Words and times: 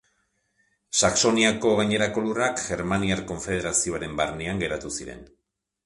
Saxoniako 1.01 1.75
gainerako 1.81 2.25
lurrak 2.29 2.65
Germaniar 2.71 3.25
Konfederazioaren 3.33 4.21
barnean 4.23 4.65
geratu 4.67 4.97
ziren. 4.99 5.27